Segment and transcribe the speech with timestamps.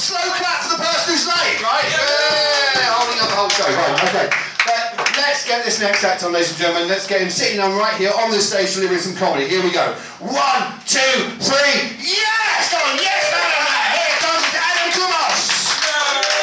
[0.00, 1.84] slow clap for the person who's late, right?
[1.84, 3.68] Yeah, holding up the whole show.
[3.68, 4.32] Right, okay.
[4.64, 6.88] But let's get this next act on, ladies and gentlemen.
[6.88, 9.44] Let's get him sitting on right here on the stage delivering some comedy.
[9.44, 9.92] Here we go.
[10.24, 12.00] One, two, three.
[12.00, 12.72] Yes!
[12.72, 13.64] Come on, yes, Adam!
[13.92, 15.40] Here comes Adam Coumus.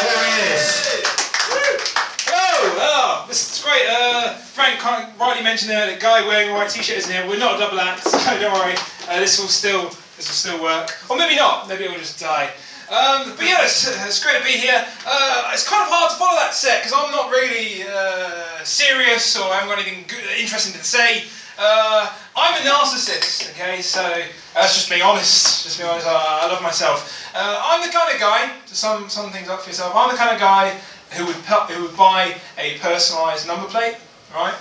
[0.06, 0.66] There he is.
[2.30, 2.54] Hello!
[2.78, 3.90] Oh, this is great.
[3.90, 4.86] Uh, Frank
[5.18, 7.26] rightly mentioned there that guy wearing a white t-shirt isn't here.
[7.26, 8.78] We're not a double act, so don't worry.
[9.10, 11.68] Uh, this will still this will still work, or maybe not.
[11.68, 12.54] Maybe it will just die.
[12.88, 14.86] Um, but yeah, it's, it's great to be here.
[15.06, 19.38] Uh, it's kind of hard to follow that set because I'm not really uh, serious
[19.38, 21.28] or I haven't got anything good, interesting to say.
[21.60, 24.00] Uh, I'm a narcissist, okay, so
[24.54, 25.66] that's just being honest.
[25.66, 27.28] Just being honest, I, I love myself.
[27.36, 30.18] Uh, I'm the kind of guy, to sum some things up for yourself, I'm the
[30.18, 30.80] kind of guy
[31.12, 33.98] who would, who would buy a personalised number plate,
[34.34, 34.56] right?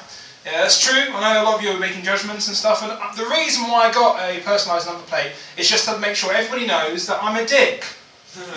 [0.45, 1.13] Yeah, that's true.
[1.15, 3.65] I know a lot of you are making judgments and stuff, and uh, the reason
[3.65, 7.23] why I got a personalised number plate is just to make sure everybody knows that
[7.23, 7.85] I'm a dick.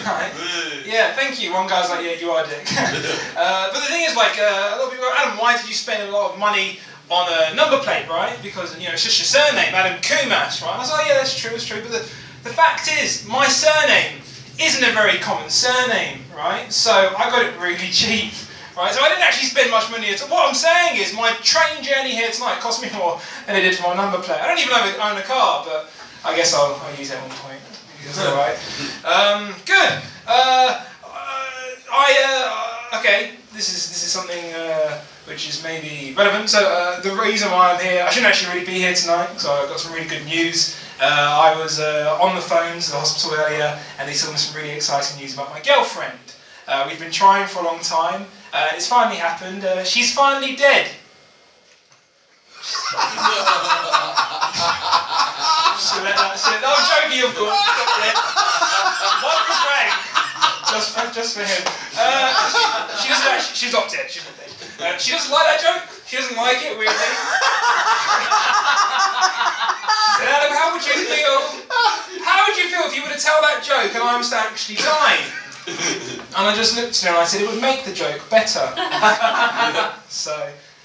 [0.05, 0.33] Right.
[0.85, 1.53] Yeah, thank you.
[1.53, 2.65] One guy's like, yeah, you are a dick.
[3.37, 5.67] uh, but the thing is, like, uh, a lot of people go, Adam, why did
[5.67, 8.35] you spend a lot of money on a number plate, right?
[8.41, 10.73] Because, you know, it's just your surname, Adam Coumus, right?
[10.73, 11.81] I was like, yeah, that's true, that's true.
[11.81, 11.99] But the,
[12.43, 14.21] the fact is, my surname
[14.59, 16.71] isn't a very common surname, right?
[16.73, 18.33] So I got it really cheap.
[18.77, 20.29] Right, so I didn't actually spend much money at all.
[20.29, 23.75] What I'm saying is my train journey here tonight cost me more than it did
[23.75, 24.39] for my number plate.
[24.39, 25.91] I don't even own a car, but
[26.23, 27.59] I guess I'll, I'll use it at one point.
[28.19, 28.57] All right.
[29.05, 30.01] Um, good.
[30.27, 30.85] Uh,
[31.91, 33.31] I uh, okay.
[33.53, 36.49] This is this is something uh, which is maybe relevant.
[36.49, 39.39] So uh, the reason why I'm here, I shouldn't actually really be here tonight.
[39.39, 40.77] So I've got some really good news.
[41.01, 44.39] Uh, I was uh, on the phone to the hospital earlier, and they told me
[44.39, 46.19] some really exciting news about my girlfriend.
[46.67, 49.63] Uh, we've been trying for a long time, uh, and it's finally happened.
[49.63, 50.89] Uh, she's finally dead.
[55.99, 56.63] To let that sit.
[56.63, 57.59] No, I'm joking, of course.
[57.59, 57.87] For
[59.67, 59.91] Frank.
[60.71, 61.59] Just for, just for him.
[61.91, 62.31] Uh,
[62.95, 63.11] she,
[63.51, 64.51] she doesn't she's dead.
[64.79, 65.83] Uh, she doesn't like that joke.
[66.07, 66.95] She doesn't like it, weirdly.
[70.15, 71.67] Said, Adam, how would you feel?
[72.23, 74.39] How would you feel if you were to tell that joke and I was to
[74.39, 75.19] actually die?
[75.67, 78.71] And I just looked at her and I said, it would make the joke better.
[80.07, 80.31] so,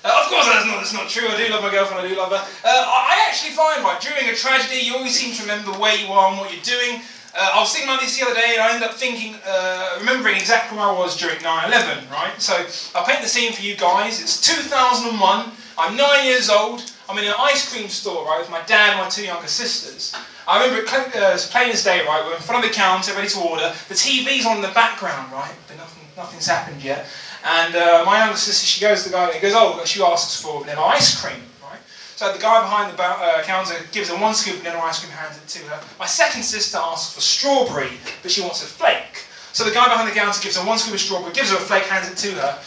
[0.05, 1.27] uh, of course, that's not, that's not true.
[1.27, 2.37] I do love my girlfriend, I do love her.
[2.37, 6.13] Uh, I actually find, right, during a tragedy, you always seem to remember where you
[6.13, 7.01] are and what you're doing.
[7.35, 9.97] Uh, I was thinking about this the other day and I ended up thinking, uh,
[9.99, 12.37] remembering exactly where I was during 9 11, right?
[12.39, 12.53] So,
[12.95, 14.21] I'll paint the scene for you guys.
[14.21, 15.51] It's 2001.
[15.79, 16.85] I'm nine years old.
[17.09, 20.15] I'm in an ice cream store, right, with my dad and my two younger sisters.
[20.47, 22.23] I remember uh, plain as day, right?
[22.25, 23.73] We're in front of the counter, ready to order.
[23.89, 25.55] The TV's on in the background, right?
[25.67, 27.07] But nothing, nothing's happened yet.
[27.45, 30.41] And uh, my younger sister, she goes to the guy and goes, oh, she asks
[30.41, 31.79] for vanilla ice cream, right?
[32.17, 35.13] So the guy behind the uh, counter gives her one scoop of vanilla ice cream,
[35.13, 35.81] hands it to her.
[35.99, 37.91] My second sister asks for strawberry,
[38.23, 39.25] but she wants a flake.
[39.53, 41.61] So the guy behind the counter gives her one scoop of strawberry, gives her a
[41.61, 42.59] flake, hands it to her.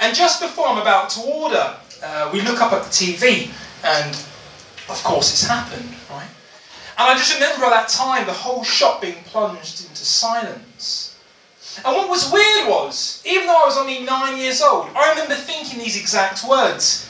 [0.00, 3.50] And just before I'm about to order, uh, we look up at the TV,
[3.84, 4.14] and
[4.88, 6.28] of course it's happened, right?
[6.98, 11.18] And I just remember at that time the whole shop being plunged into silence.
[11.84, 15.34] And what was weird was, even though I was only nine years old, I remember
[15.34, 17.06] thinking these exact words.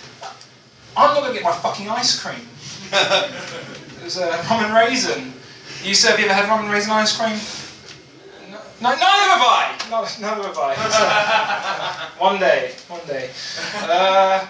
[0.96, 2.48] I'm not going to get my fucking ice cream.
[2.92, 5.32] it was a rum and raisin.
[5.84, 7.38] You sir, have you ever had rum and raisin ice cream?
[8.50, 9.76] No, no neither have I.
[9.88, 12.10] No, neither have I.
[12.18, 13.30] one day, one day.
[13.82, 14.46] Uh,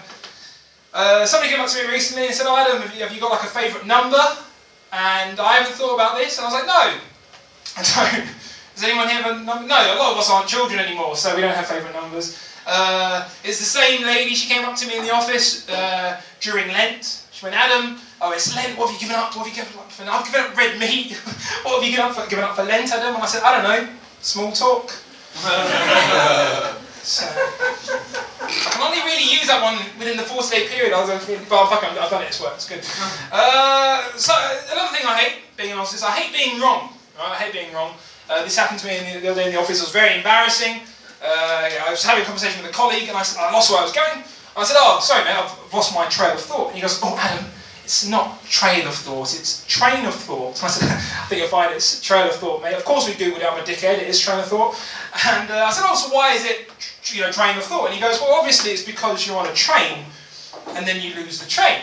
[0.93, 3.21] uh, somebody came up to me recently and said, oh, Adam, have you, have you
[3.21, 4.17] got like a favourite number?
[4.91, 6.37] And I haven't thought about this.
[6.37, 6.99] And I was like, no.
[7.77, 8.27] I don't.
[8.75, 9.67] Does anyone here have a number?
[9.67, 12.37] No, a lot of us aren't children anymore, so we don't have favourite numbers.
[12.67, 16.67] Uh, it's the same lady, she came up to me in the office uh, during
[16.67, 17.25] Lent.
[17.31, 19.35] She went, Adam, oh, it's Lent, what have you given up?
[19.35, 20.03] What have you given up for?
[20.03, 21.13] I've given up red meat.
[21.63, 23.15] what have you given up for, given up for Lent, Adam?
[23.15, 24.91] And I said, I don't know, small talk.
[27.01, 30.93] so, I can only really use that one within the 40 day period.
[30.93, 32.83] I was like, well, fuck, I've done it, it's worked, it's good.
[33.31, 33.37] Uh, so,
[34.97, 36.89] thing I hate, being honest, is I hate being wrong.
[37.17, 37.31] Right?
[37.31, 37.93] I hate being wrong.
[38.29, 39.79] Uh, this happened to me the, the other day in the office.
[39.79, 40.81] It was very embarrassing.
[41.23, 43.83] Uh, I was having a conversation with a colleague, and I, I lost where I
[43.83, 44.23] was going.
[44.55, 47.15] I said, "Oh, sorry, mate, I've lost my trail of thought." And he goes, "Oh,
[47.17, 47.45] Adam,
[47.83, 51.73] it's not trail of thought; it's train of thought." I said, "I think you'll find
[51.73, 52.75] it's trail of thought, mate.
[52.75, 53.45] Of course we googled it.
[53.45, 53.97] I'm a dickhead.
[53.97, 54.75] It is train of thought."
[55.25, 56.69] And uh, I said, "Oh, so why is it,
[57.15, 59.53] you know, train of thought?" And he goes, "Well, obviously it's because you're on a
[59.53, 60.05] train,
[60.75, 61.81] and then you lose the train."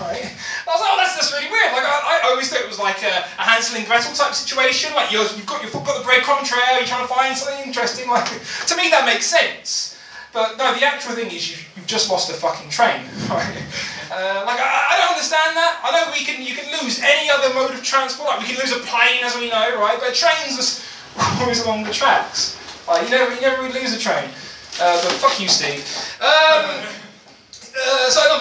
[0.00, 0.24] Right?
[0.24, 1.72] I was like, oh, that's, that's really weird.
[1.72, 4.92] Like, I, I always thought it was like a, a Hansel and Gretel type situation.
[4.94, 8.08] Like, you're, you've got you've got the breadcrumb trail, you're trying to find something interesting.
[8.08, 8.26] Like,
[8.68, 9.98] to me, that makes sense.
[10.32, 13.04] But no, the actual thing is you've, you've just lost a fucking train.
[13.30, 13.62] Right?
[14.10, 15.78] Uh, like, I, I don't understand that.
[15.86, 18.28] I know we can you can lose any other mode of transport.
[18.28, 19.98] Like, we can lose a plane, as we know, right?
[20.02, 22.58] But trains, are always along the tracks.
[22.86, 24.28] Like you never, you never really lose a train.
[24.80, 25.86] Uh, but fuck you, Steve.
[26.20, 26.82] Um,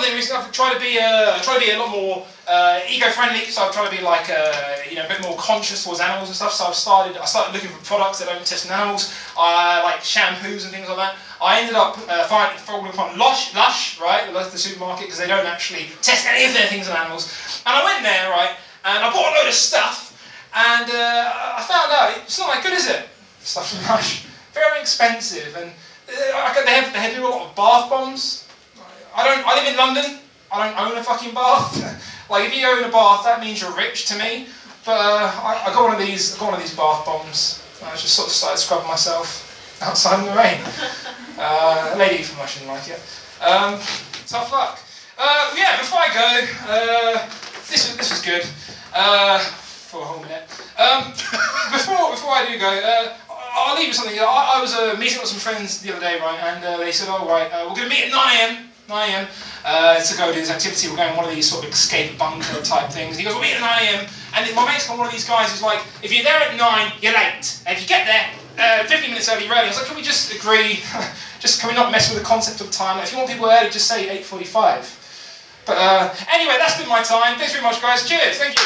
[0.01, 3.45] thing recently, I've tried to be, uh, try to be a lot more uh, eco-friendly.
[3.45, 6.29] So I've tried to be like, uh, you know, a bit more conscious towards animals
[6.29, 6.53] and stuff.
[6.53, 10.63] So I've started, I started looking for products that don't test animals, uh, like shampoos
[10.63, 11.15] and things like that.
[11.41, 15.45] I ended up uh, finding, falling upon Lush, Lush, right, the supermarket, because they don't
[15.45, 17.31] actually test any of their things on animals.
[17.65, 20.19] And I went there, right, and I bought a load of stuff,
[20.53, 23.07] and uh, I found out it's not that good, is it?
[23.41, 27.89] Stuff from Lush, very expensive, and uh, they have they have a lot of bath
[27.89, 28.48] bombs.
[29.15, 29.45] I don't.
[29.45, 30.19] I live in London.
[30.51, 32.27] I don't own a fucking bath.
[32.29, 34.47] like if you own a bath, that means you're rich to me.
[34.85, 36.35] But uh, I, I got one of these.
[36.35, 37.63] I got one of these bath bombs.
[37.83, 40.59] I just sort of started scrubbing myself outside in the rain.
[41.39, 42.99] Uh, a lady from Russian like it.
[43.39, 43.79] Um,
[44.27, 44.77] tough luck.
[45.17, 46.29] Uh, yeah, before I go,
[46.67, 47.25] uh,
[47.69, 48.45] this was this was good
[48.93, 50.43] uh, for a whole minute.
[50.75, 51.11] Um,
[51.71, 54.19] before before I do go, uh, I'll leave you something.
[54.19, 56.91] I, I was uh, meeting with some friends the other day, right, and uh, they
[56.91, 58.68] said, "Oh, right, uh, we're going to meet at 9 a.m.
[58.89, 59.27] 9 a.m.
[59.63, 60.89] Uh, to go do this activity.
[60.89, 63.43] We're going one of these sort of escape bunker type things." And he goes, "We'll
[63.43, 66.11] meet at 9 a.m." And my mate's got one of these guys who's like, "If
[66.11, 67.45] you're there at 9, you're late.
[67.65, 68.25] And if you get there
[68.57, 70.81] uh, 15 minutes early, you're early." I was like, "Can we just agree?
[71.39, 72.97] just can we not mess with the concept of time?
[72.97, 74.97] Like, if you want people early, just say 8:45."
[75.69, 77.37] But uh, anyway, that's been my time.
[77.37, 78.07] Thanks very much, guys.
[78.09, 78.37] Cheers.
[78.41, 78.65] Thank you.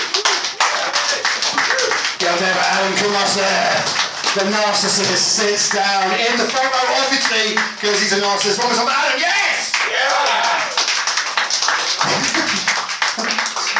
[2.23, 2.95] There, Alan
[4.33, 8.57] the narcissist sits down in the front row, obviously, because he's a narcissist.
[8.57, 9.21] What was up, Adam?
[9.21, 9.52] Yeah!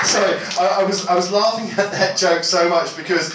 [0.06, 3.34] Sorry, I, I, was I was laughing at that joke so much because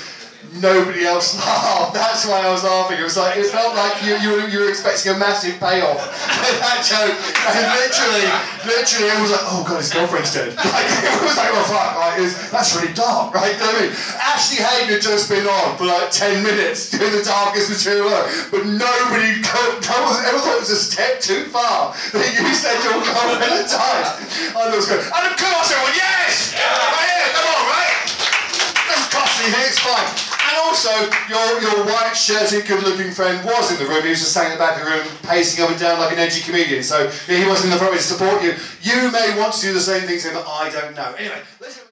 [0.61, 1.95] nobody else laughed.
[1.95, 2.99] That's why I was laughing.
[2.99, 5.99] It was like it felt like you you, you were expecting a massive payoff
[6.63, 8.27] that joke, and literally,
[8.65, 10.55] literally, it was like, oh god, his girlfriend's dead.
[10.69, 13.51] Like, it was like, well, fuck, like, was, that's really dark, right?
[13.51, 17.11] You know I mean, Ashley Hayden had just been on for like ten minutes doing
[17.13, 22.47] the darkest material, but nobody ever thought it was a step too far that you
[22.55, 24.07] said your girlfriend had died.
[24.55, 26.63] I was going, and of course, everyone, yes, yeah.
[26.63, 27.97] Oh, right here, come on, right?
[28.87, 30.28] Doesn't cost anything, it's fine
[30.79, 34.03] also, your, your white shirted, good looking friend was in the room.
[34.05, 36.13] He was just standing in the back of the room, pacing up and down like
[36.13, 36.85] an edgy comedian.
[36.85, 38.55] So he wasn't in the front to support you.
[38.83, 41.15] You may want to do the same things to him, I don't know.
[41.19, 41.43] Anyway,